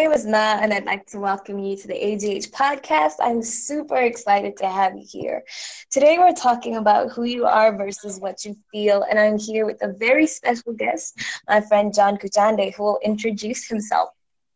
[0.00, 3.16] name is Na, and I'd like to welcome you to the AGH podcast.
[3.20, 5.44] I'm super excited to have you here.
[5.90, 9.76] Today, we're talking about who you are versus what you feel, and I'm here with
[9.82, 14.08] a very special guest, my friend John Kuchande, who will introduce himself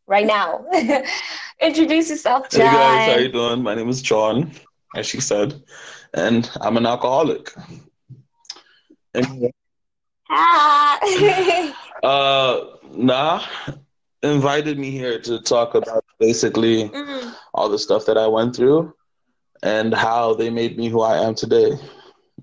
[0.07, 0.65] right now.
[1.61, 2.63] introduce yourself, John.
[2.63, 3.63] Hey guys, how you doing?
[3.63, 4.51] My name is John,
[4.97, 5.63] as she said,
[6.15, 7.53] and I'm an alcoholic.
[10.31, 11.73] Hi.
[12.03, 12.61] uh,
[12.95, 13.45] nah,
[14.25, 17.31] invited me here to talk about basically mm-hmm.
[17.53, 18.95] all the stuff that I went through
[19.63, 21.73] and how they made me who I am today.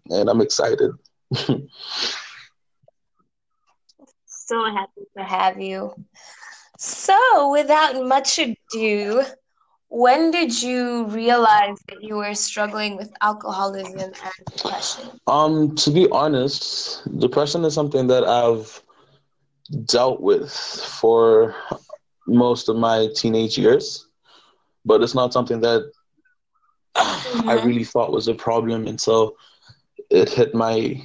[0.09, 0.91] And I'm excited.
[4.26, 5.94] so happy to have you.
[6.77, 9.23] So, without much ado,
[9.90, 15.20] when did you realize that you were struggling with alcoholism and depression?
[15.27, 18.82] Um, to be honest, depression is something that I've
[19.85, 21.55] dealt with for
[22.27, 24.07] most of my teenage years,
[24.85, 25.91] but it's not something that
[26.95, 27.49] mm-hmm.
[27.49, 29.35] I really thought was a problem until
[30.10, 31.01] it hit my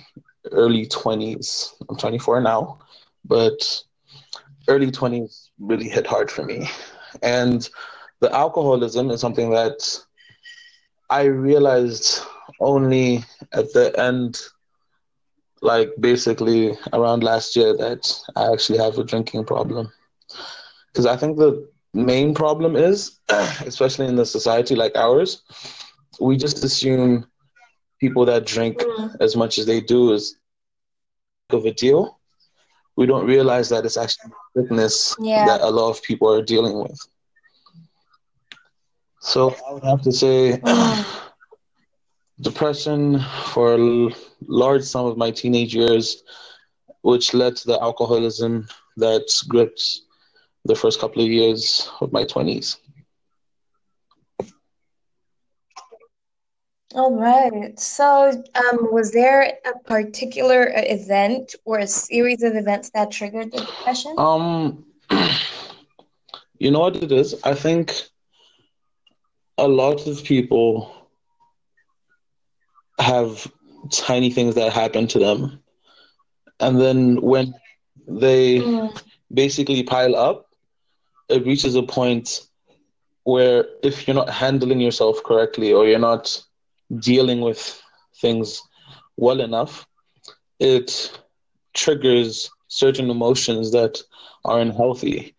[0.52, 1.74] early 20s.
[1.88, 2.78] I'm 24 now,
[3.24, 3.82] but
[4.68, 6.68] early 20s really hit hard for me.
[7.22, 7.68] And
[8.20, 9.98] the alcoholism is something that
[11.10, 12.20] I realized
[12.60, 14.40] only at the end
[15.62, 19.92] like basically around last year that I actually have a drinking problem.
[20.88, 25.42] Because I think the main problem is, especially in the society like ours,
[26.20, 27.26] we just assume
[28.00, 29.16] people that drink mm.
[29.20, 30.36] as much as they do is
[31.50, 32.18] of a deal.
[32.96, 35.44] We don't realize that it's actually sickness yeah.
[35.46, 36.98] that a lot of people are dealing with.
[39.20, 40.60] So I would have to say
[42.40, 43.20] depression
[43.52, 44.10] for a
[44.46, 46.22] large sum of my teenage years,
[47.02, 50.00] which led to the alcoholism that gripped
[50.64, 52.76] the first couple of years of my 20s.
[56.94, 57.78] All right.
[57.78, 63.58] So, um, was there a particular event or a series of events that triggered the
[63.58, 64.14] depression?
[64.16, 64.86] Um,
[66.58, 67.34] you know what it is?
[67.44, 67.92] I think
[69.58, 70.95] a lot of people
[73.06, 73.50] have
[73.92, 75.62] tiny things that happen to them.
[76.58, 77.54] And then when
[78.08, 79.02] they mm.
[79.32, 80.46] basically pile up,
[81.28, 82.40] it reaches a point
[83.22, 86.42] where if you're not handling yourself correctly or you're not
[86.98, 87.80] dealing with
[88.20, 88.62] things
[89.16, 89.86] well enough,
[90.58, 91.18] it
[91.74, 94.00] triggers certain emotions that
[94.44, 95.34] are unhealthy.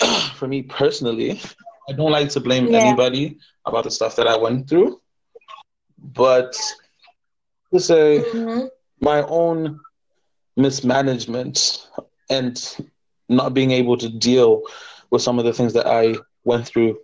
[0.34, 1.40] For me personally,
[1.88, 2.78] I don't like to blame yeah.
[2.78, 5.00] anybody about the stuff that I went through
[6.02, 6.58] but
[7.72, 8.66] to say mm-hmm.
[9.00, 9.80] my own
[10.56, 11.88] mismanagement
[12.28, 12.76] and
[13.28, 14.62] not being able to deal
[15.10, 16.98] with some of the things that I went through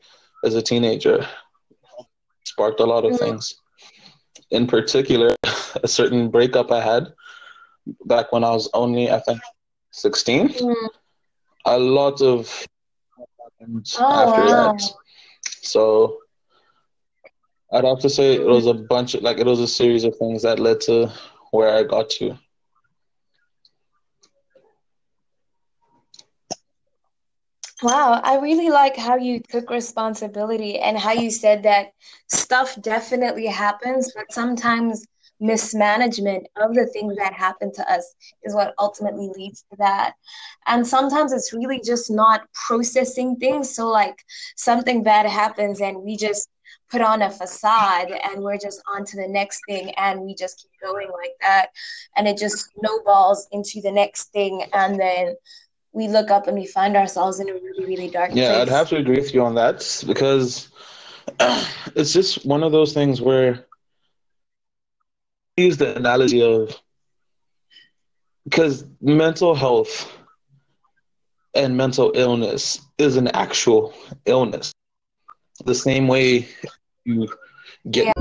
[0.44, 1.26] as a teenager
[2.44, 3.24] sparked a lot of mm-hmm.
[3.24, 3.60] things.
[4.50, 5.34] In particular,
[5.82, 7.12] a certain breakup I had
[8.04, 9.40] back when I was only, I think,
[9.92, 10.48] 16.
[10.48, 10.86] Mm-hmm.
[11.66, 12.66] A lot of
[13.18, 13.26] oh,
[13.68, 14.72] after wow.
[14.72, 14.82] that.
[15.42, 16.18] So
[17.72, 20.16] I'd have to say it was a bunch of like it was a series of
[20.16, 21.12] things that led to
[21.50, 22.38] where I got to.
[27.82, 31.88] Wow, I really like how you took responsibility and how you said that
[32.28, 35.06] stuff definitely happens, but sometimes
[35.40, 40.14] mismanagement of the things that happen to us is what ultimately leads to that.
[40.66, 43.74] And sometimes it's really just not processing things.
[43.74, 44.24] So, like,
[44.56, 46.48] something bad happens and we just
[46.90, 50.62] put on a facade and we're just on to the next thing and we just
[50.62, 51.68] keep going like that
[52.16, 55.34] and it just snowballs into the next thing and then
[55.92, 58.62] we look up and we find ourselves in a really really dark yeah place.
[58.62, 60.68] i'd have to agree with you on that because
[61.96, 63.64] it's just one of those things where
[65.58, 66.78] I use the analogy of
[68.44, 70.12] because mental health
[71.54, 73.94] and mental illness is an actual
[74.26, 74.72] illness
[75.64, 76.48] the same way
[77.04, 77.28] you
[77.90, 78.12] get yeah.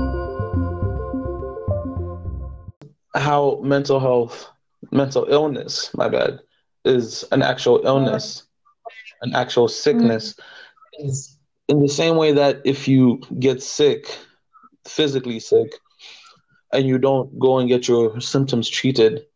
[3.14, 4.48] how mental health,
[4.90, 6.40] mental illness, my bad,
[6.84, 8.44] is an actual illness,
[9.22, 10.32] an actual sickness.
[10.32, 11.08] Mm-hmm.
[11.08, 11.36] Is
[11.68, 14.16] in the same way that if you get sick,
[14.86, 15.74] physically sick,
[16.72, 19.26] and you don't go and get your symptoms treated,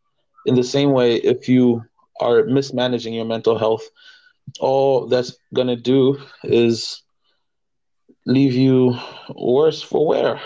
[0.45, 1.83] in the same way, if you
[2.19, 3.83] are mismanaging your mental health,
[4.59, 7.03] all that's going to do is
[8.25, 8.95] leave you
[9.35, 10.41] worse for wear.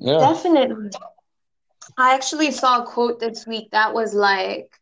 [0.00, 0.18] Yeah.
[0.18, 0.90] Definitely.
[1.96, 4.78] I actually saw a quote this week that was like,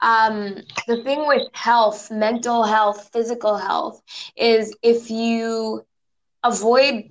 [0.00, 0.56] um,
[0.88, 4.02] the thing with health, mental health, physical health,
[4.36, 5.86] is if you
[6.42, 7.10] avoid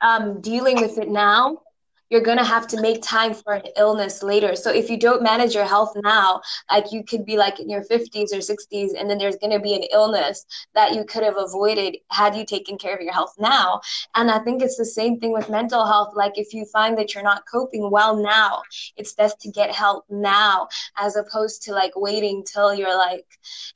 [0.00, 1.58] um, dealing with it now,
[2.10, 4.56] you're going to have to make time for an illness later.
[4.56, 6.40] So if you don't manage your health now,
[6.70, 9.60] like you could be like in your 50s or 60s, and then there's going to
[9.60, 13.34] be an illness that you could have avoided had you taken care of your health
[13.38, 13.80] now.
[14.14, 16.14] And I think it's the same thing with mental health.
[16.14, 18.62] Like if you find that you're not coping well now,
[18.96, 23.26] it's best to get help now as opposed to like waiting till you're like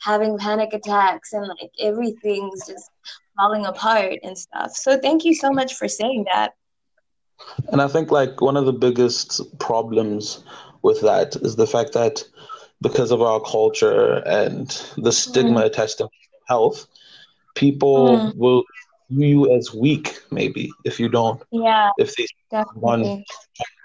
[0.01, 2.91] having panic attacks and like everything's just
[3.37, 4.73] falling apart and stuff.
[4.77, 6.55] So thank you so much for saying that.
[7.71, 10.43] And I think like one of the biggest problems
[10.83, 12.25] with that is the fact that
[12.81, 15.65] because of our culture and the stigma mm.
[15.65, 16.09] attached to
[16.47, 16.87] health,
[17.55, 18.37] people mm.
[18.37, 18.65] will
[19.11, 21.43] view you as weak, maybe if you don't.
[21.51, 21.91] Yeah.
[21.99, 22.27] If they
[22.75, 23.25] want to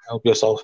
[0.07, 0.61] help yourself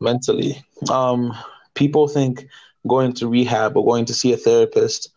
[0.00, 1.34] mentally, um,
[1.74, 2.46] people think
[2.86, 5.10] going to rehab or going to see a therapist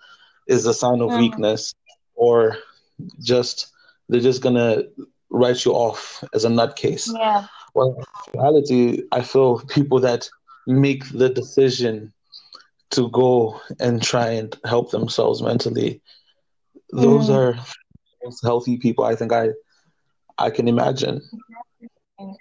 [0.47, 1.19] is a sign of mm.
[1.19, 1.73] weakness,
[2.15, 2.57] or
[3.21, 3.67] just
[4.09, 4.83] they're just gonna
[5.33, 7.09] write you off as a nutcase.
[7.13, 7.47] Yeah.
[7.73, 7.97] Well,
[8.33, 10.29] in reality, I feel people that
[10.67, 12.13] make the decision
[12.91, 16.01] to go and try and help themselves mentally,
[16.91, 17.35] those mm.
[17.35, 17.59] are
[18.23, 19.49] most healthy people I think I
[20.37, 21.21] I can imagine.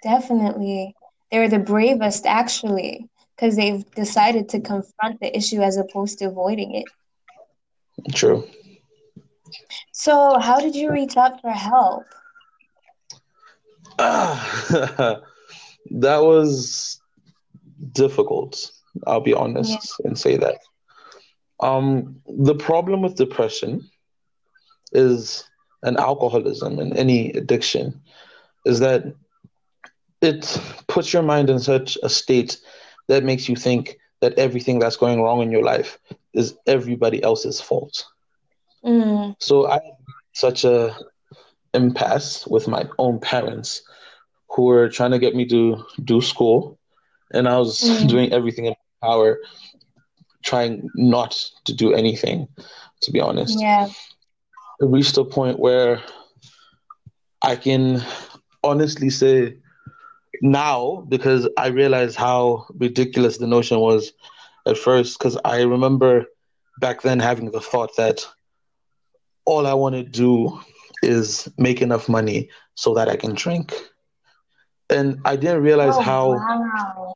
[0.03, 0.95] Definitely.
[1.31, 6.75] They're the bravest actually, because they've decided to confront the issue as opposed to avoiding
[6.75, 6.85] it.
[8.13, 8.47] True.
[9.91, 12.05] So, how did you reach out for help?
[13.97, 15.21] that
[15.91, 17.01] was
[17.91, 18.71] difficult.
[19.07, 20.07] I'll be honest yeah.
[20.07, 20.59] and say that.
[21.59, 23.89] Um, the problem with depression
[24.91, 25.47] is
[25.83, 28.01] an alcoholism and any addiction
[28.65, 29.03] is that
[30.21, 32.59] it puts your mind in such a state
[33.07, 35.97] that makes you think that everything that's going wrong in your life
[36.33, 38.05] is everybody else's fault.
[38.85, 39.35] Mm.
[39.39, 39.97] So I had
[40.31, 40.95] such a
[41.73, 43.81] impasse with my own parents
[44.49, 46.77] who were trying to get me to do school
[47.31, 48.07] and I was mm.
[48.07, 49.39] doing everything in my power
[50.43, 52.47] trying not to do anything
[53.01, 53.59] to be honest.
[53.59, 53.87] Yeah.
[54.79, 56.01] It reached a point where
[57.41, 58.03] I can
[58.63, 59.57] honestly say
[60.41, 64.13] now because I realize how ridiculous the notion was
[64.65, 66.25] at first because I remember
[66.79, 68.25] back then having the thought that
[69.45, 70.59] all I want to do
[71.03, 73.73] is make enough money so that I can drink.
[74.89, 77.13] And I didn't realize oh, how wow.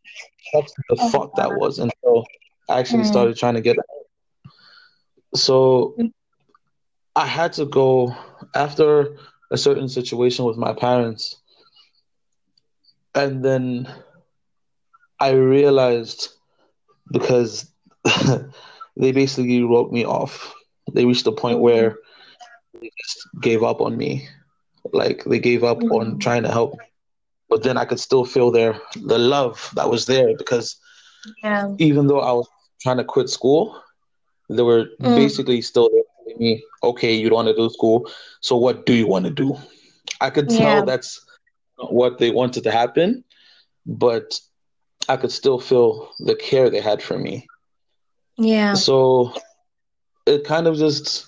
[0.53, 2.25] the oh, fuck that was until
[2.69, 3.07] I actually mm.
[3.07, 4.53] started trying to get out.
[5.35, 5.95] So
[7.15, 8.15] I had to go
[8.55, 9.17] after
[9.51, 11.37] a certain situation with my parents.
[13.15, 13.91] And then
[15.19, 16.29] I realized
[17.11, 17.71] because
[18.97, 20.53] they basically wrote me off.
[20.93, 21.97] They reached a point where
[22.81, 24.27] they just gave up on me.
[24.94, 25.91] Like they gave up mm-hmm.
[25.91, 26.77] on trying to help.
[27.50, 30.79] But then I could still feel their the love that was there because
[31.44, 31.74] yeah.
[31.77, 32.47] even though I was
[32.81, 33.81] trying to quit school,
[34.50, 35.15] they were mm.
[35.15, 38.09] basically still there telling me, okay, you don't want to do school.
[38.41, 39.57] So what do you want to do?
[40.21, 40.85] I could tell yeah.
[40.85, 41.23] that's
[41.77, 43.23] what they wanted to happen,
[43.85, 44.39] but
[45.09, 47.47] I could still feel the care they had for me.
[48.37, 48.73] Yeah.
[48.73, 49.33] So
[50.25, 51.28] it kind of just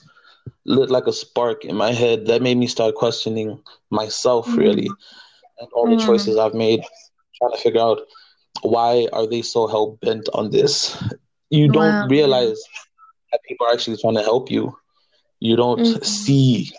[0.69, 3.59] lit like a spark in my head that made me start questioning
[3.89, 4.59] myself mm-hmm.
[4.59, 4.89] really
[5.59, 6.05] and all the mm-hmm.
[6.05, 6.81] choices I've made,
[7.37, 8.01] trying to figure out
[8.61, 11.01] why are they so hell bent on this.
[11.49, 12.07] You don't wow.
[12.07, 12.61] realize
[13.31, 14.77] that people are actually trying to help you.
[15.39, 16.03] You don't mm-hmm.
[16.03, 16.71] see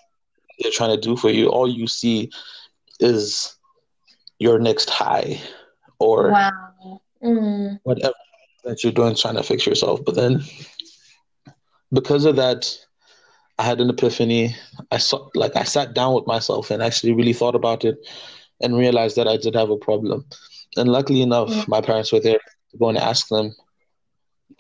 [0.60, 1.48] they're trying to do for you.
[1.48, 2.30] All you see
[3.00, 3.56] is
[4.38, 5.40] your next high
[5.98, 7.00] or wow.
[7.22, 7.80] mm.
[7.82, 8.14] whatever
[8.64, 10.04] that you're doing trying to fix yourself.
[10.04, 10.42] But then
[11.92, 12.78] because of that
[13.60, 14.56] I had an epiphany.
[14.90, 17.98] I saw, like, I sat down with myself and actually really thought about it,
[18.62, 20.24] and realized that I did have a problem.
[20.78, 21.64] And luckily enough, yeah.
[21.68, 22.40] my parents were there
[22.70, 23.54] to go and ask them,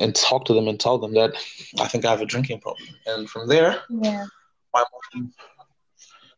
[0.00, 1.32] and talk to them and tell them that
[1.80, 2.88] I think I have a drinking problem.
[3.06, 4.26] And from there, yeah.
[4.74, 5.32] my mom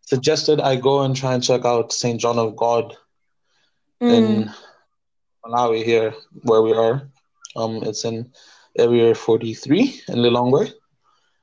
[0.02, 2.20] suggested I go and try and check out St.
[2.20, 2.96] John of God
[4.00, 4.12] mm.
[4.12, 4.52] in
[5.44, 7.10] Malawi here, where we are.
[7.56, 8.30] Um, it's in
[8.78, 10.72] area 43 in Lilongwe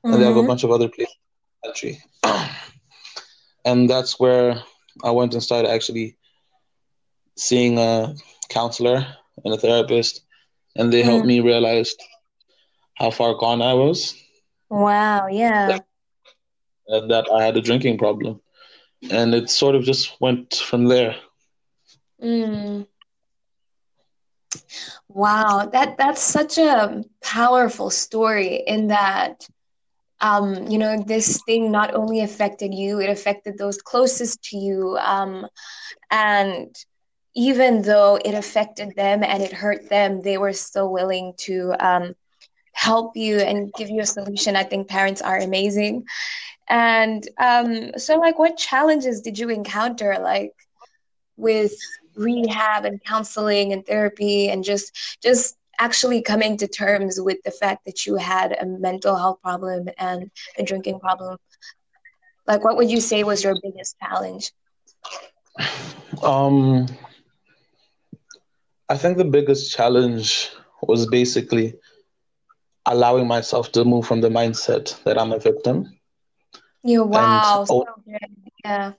[0.06, 0.14] mm-hmm.
[0.14, 0.48] and they have a mm-hmm.
[0.48, 2.04] bunch of other places in the country.
[3.66, 4.62] and that's where
[5.04, 6.18] I went and started actually
[7.38, 8.16] seeing a
[8.50, 9.06] counselor
[9.44, 10.22] and a therapist,
[10.76, 11.06] and they mm.
[11.06, 11.96] helped me realize
[12.96, 14.16] how far gone I was.
[14.70, 15.80] Wow, yeah.
[16.88, 18.42] And that I had a drinking problem.
[19.10, 21.16] And it sort of just went from there.
[22.22, 22.86] Mm.
[25.08, 29.48] Wow, that that's such a powerful story in that
[30.22, 34.98] um, you know, this thing not only affected you, it affected those closest to you.
[34.98, 35.48] Um,
[36.12, 36.76] and
[37.36, 42.14] even though it affected them and it hurt them, they were still willing to um,
[42.74, 44.56] help you and give you a solution.
[44.56, 46.06] I think parents are amazing.
[46.68, 50.54] And um, so, like, what challenges did you encounter, like,
[51.38, 51.74] with
[52.16, 57.86] rehab and counseling and therapy, and just just actually coming to terms with the fact
[57.86, 61.38] that you had a mental health problem and a drinking problem?
[62.46, 64.52] Like, what would you say was your biggest challenge?
[66.24, 66.88] Um,
[68.90, 70.50] I think the biggest challenge
[70.82, 71.76] was basically
[72.86, 76.00] allowing myself to move from the mindset that I'm a victim.
[76.84, 77.66] Yeah, wow.
[77.66, 77.86] So
[78.66, 78.94] yeah.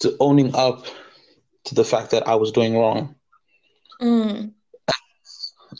[0.00, 0.86] To owning up
[1.64, 3.14] to the fact that I was doing wrong.
[4.00, 4.52] Mm.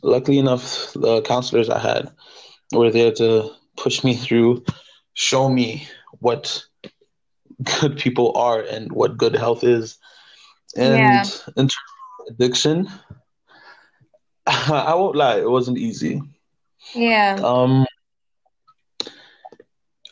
[0.03, 2.11] Luckily enough, the counselors I had
[2.73, 4.65] were there to push me through,
[5.15, 5.87] show me
[6.21, 6.63] what
[7.81, 9.99] good people are and what good health is.
[10.77, 11.21] And yeah.
[11.57, 11.77] in terms
[12.21, 12.89] of addiction,
[14.47, 16.23] I won't lie, it wasn't easy.
[16.95, 17.39] Yeah.
[17.43, 17.87] Um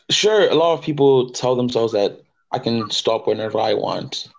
[0.09, 4.29] sure a lot of people tell themselves that I can stop whenever I want.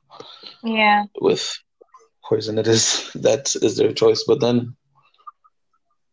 [0.62, 1.04] Yeah.
[1.20, 1.56] With
[2.24, 4.24] poison it is that is their choice.
[4.26, 4.76] But then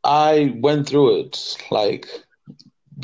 [0.05, 1.57] I went through it.
[1.71, 2.07] Like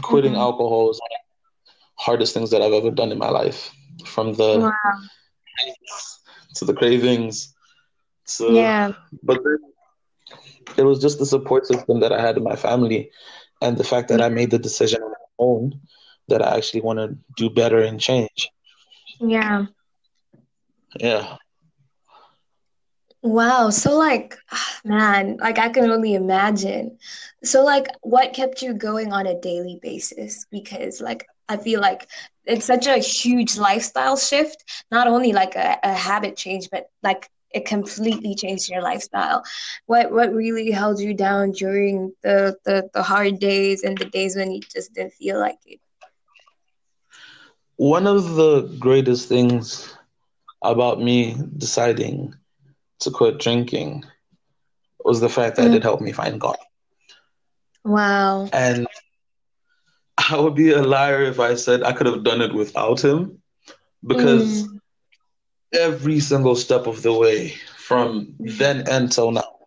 [0.02, 0.42] quitting mm-hmm.
[0.42, 3.72] alcohol is one of the hardest things that I've ever done in my life.
[4.06, 4.74] From the wow.
[6.56, 7.54] to the cravings.
[8.26, 8.94] So yeah.
[9.24, 9.40] But
[10.78, 13.12] it was just the support system that I had in my family
[13.62, 15.82] and the fact that I made the decision on my own
[16.30, 18.50] that I actually want to do better and change.
[19.20, 19.66] Yeah.
[21.00, 21.38] Yeah.
[23.24, 23.70] Wow.
[23.70, 26.98] So like ah, man, like I can only imagine.
[27.44, 32.08] So like what kept you going on a daily basis because like I feel like
[32.46, 37.30] it's such a huge lifestyle shift, not only like a, a habit change but like
[37.52, 39.44] it completely changed your lifestyle.
[39.86, 44.36] What what really held you down during the the, the hard days and the days
[44.36, 45.80] when you just didn't feel like it?
[47.78, 49.96] One of the greatest things
[50.64, 52.34] about me deciding
[53.02, 54.06] to quit drinking
[55.04, 55.76] was the fact that mm.
[55.76, 56.58] it helped me find God.
[57.84, 58.50] Wow.
[58.54, 58.88] And
[60.30, 63.42] I would be a liar if I said I could have done it without him
[64.06, 64.80] because mm.
[65.74, 69.58] every single step of the way from then until now,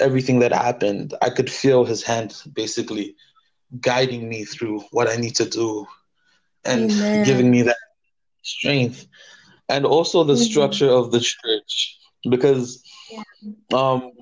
[0.00, 3.16] everything that happened, I could feel his hand basically
[3.80, 5.86] guiding me through what I need to do
[6.64, 7.24] and Amen.
[7.24, 7.76] giving me that
[8.42, 9.06] strength
[9.68, 10.42] and also the mm-hmm.
[10.42, 12.82] structure of the church because
[13.72, 14.12] um,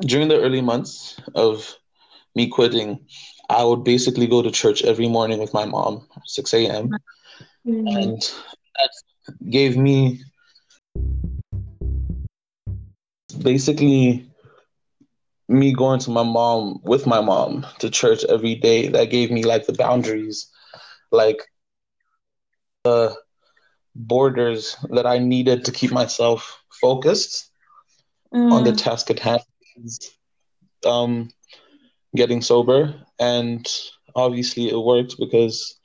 [0.00, 1.74] during the early months of
[2.34, 2.98] me quitting
[3.50, 6.90] i would basically go to church every morning with my mom 6 a.m
[7.66, 7.86] mm-hmm.
[7.86, 8.20] and
[8.76, 8.90] that
[9.50, 10.20] gave me
[13.42, 14.28] basically
[15.48, 18.88] me going to my mom with my mom to church every day.
[18.88, 20.50] That gave me like the boundaries.
[21.10, 21.38] Like
[22.84, 23.16] the
[23.94, 27.50] borders that I needed to keep myself focused
[28.32, 28.52] mm.
[28.52, 29.42] on the task at hand.
[30.84, 31.30] Um,
[32.14, 33.66] getting sober, and
[34.14, 35.78] obviously it worked because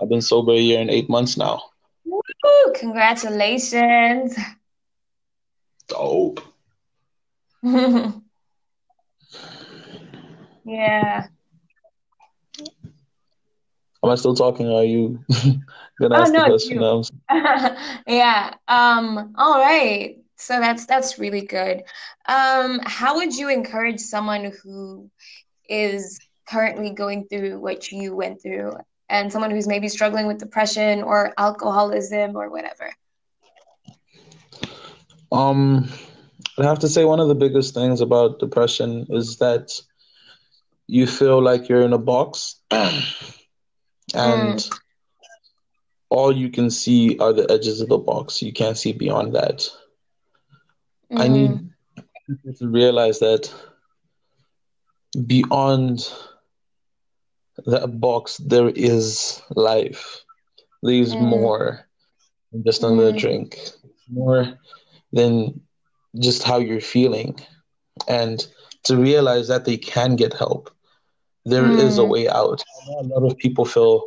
[0.00, 1.62] I've been sober a year and eight months now.
[2.04, 2.22] Woo,
[2.74, 4.36] congratulations!
[5.86, 6.40] Dope.
[7.62, 8.22] yeah.
[14.04, 14.68] Am I still talking?
[14.68, 15.24] Are you
[16.00, 17.20] gonna ask oh, no, the question?
[18.06, 18.54] yeah.
[18.66, 19.32] Um.
[19.36, 20.18] All right.
[20.36, 21.84] So that's that's really good.
[22.26, 22.80] Um.
[22.84, 25.08] How would you encourage someone who
[25.68, 26.18] is
[26.48, 28.76] currently going through what you went through,
[29.08, 32.92] and someone who's maybe struggling with depression or alcoholism or whatever?
[35.30, 35.88] Um.
[36.58, 39.80] I have to say one of the biggest things about depression is that
[40.86, 42.56] you feel like you're in a box.
[44.14, 44.78] and mm.
[46.08, 48.42] all you can see are the edges of the box.
[48.42, 49.68] You can't see beyond that.
[51.12, 51.20] Mm.
[51.20, 52.58] I need mm.
[52.58, 53.52] to realize that
[55.26, 56.08] beyond
[57.66, 60.22] that box there is life.
[60.82, 61.20] There's mm.
[61.20, 61.86] more
[62.50, 63.18] than just another mm.
[63.18, 63.58] drink.
[64.10, 64.58] More
[65.12, 65.60] than
[66.18, 67.38] just how you're feeling.
[68.08, 68.46] And
[68.84, 70.70] to realize that they can get help
[71.44, 71.78] there mm.
[71.78, 72.62] is a way out.
[72.98, 74.04] A lot of people feel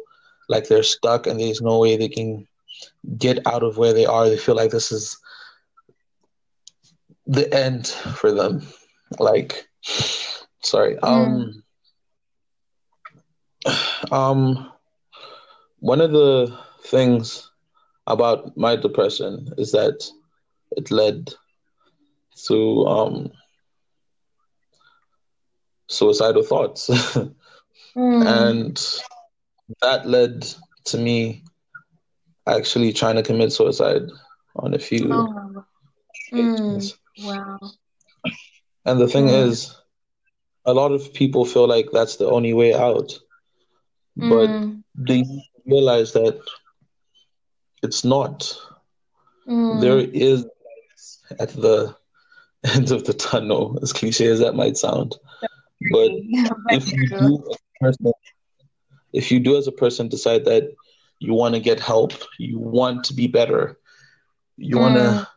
[0.47, 2.47] like they're stuck and there's no way they can
[3.17, 4.29] get out of where they are.
[4.29, 5.17] They feel like this is
[7.25, 8.65] the end for them.
[9.19, 9.67] Like
[10.61, 10.97] sorry.
[10.99, 11.63] Um,
[14.11, 14.71] um,
[15.79, 17.49] one of the things
[18.07, 20.07] about my depression is that
[20.71, 21.33] it led
[22.47, 23.31] to um,
[25.87, 26.89] suicidal thoughts.
[27.95, 28.25] mm.
[28.25, 29.01] And
[29.81, 30.47] that led
[30.85, 31.43] to me
[32.47, 34.03] actually trying to commit suicide
[34.57, 35.65] on a few oh.
[36.31, 36.93] mm.
[37.23, 37.59] Wow.
[38.85, 39.47] And the thing mm.
[39.47, 39.75] is,
[40.65, 43.17] a lot of people feel like that's the only way out.
[44.15, 44.83] But mm.
[44.95, 45.23] they
[45.65, 46.39] realize that
[47.83, 48.57] it's not.
[49.47, 49.81] Mm.
[49.81, 50.45] There is
[51.39, 51.95] at the
[52.63, 55.15] end of the tunnel, as cliche as that might sound.
[55.91, 56.11] But
[56.71, 57.43] if you do
[57.79, 58.11] person,
[59.13, 60.73] if you do as a person decide that
[61.19, 63.77] you want to get help, you want to be better,
[64.57, 64.81] you mm.
[64.81, 65.27] want to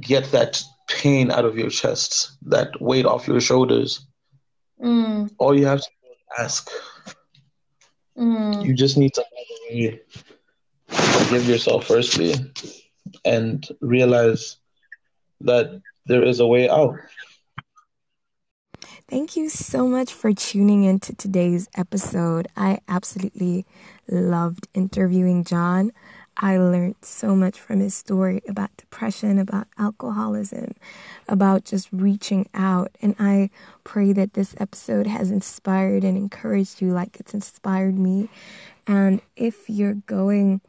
[0.00, 4.06] get that pain out of your chest, that weight off your shoulders,
[4.82, 5.30] mm.
[5.38, 6.70] all you have to do is ask.
[8.16, 8.64] Mm.
[8.64, 9.24] You just need to
[10.88, 12.34] forgive yourself firstly
[13.24, 14.58] and realize
[15.40, 16.96] that there is a way out.
[19.12, 22.48] Thank you so much for tuning into today's episode.
[22.56, 23.66] I absolutely
[24.08, 25.92] loved interviewing John.
[26.38, 30.72] I learned so much from his story about depression, about alcoholism,
[31.28, 32.96] about just reaching out.
[33.02, 33.50] And I
[33.84, 38.30] pray that this episode has inspired and encouraged you like it's inspired me.
[38.86, 40.62] And if you're going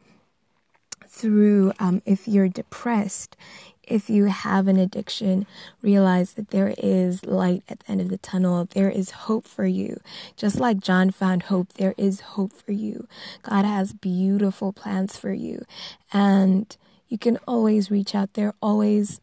[1.08, 3.38] through, um, if you're depressed,
[3.86, 5.46] if you have an addiction,
[5.82, 8.66] realize that there is light at the end of the tunnel.
[8.66, 10.00] There is hope for you.
[10.36, 13.06] Just like John found hope, there is hope for you.
[13.42, 15.64] God has beautiful plans for you.
[16.12, 16.76] And
[17.08, 18.34] you can always reach out.
[18.34, 19.20] There are always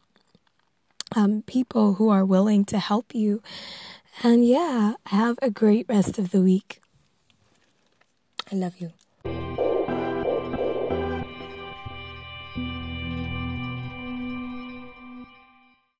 [1.16, 3.42] um, people who are willing to help you.
[4.24, 6.82] And yeah, have a great rest of the week.
[8.52, 8.92] I love you.